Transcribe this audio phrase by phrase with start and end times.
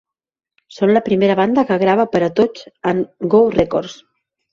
[0.77, 2.63] Són la primera banda que grava per a Touch
[2.93, 3.95] and Go Records.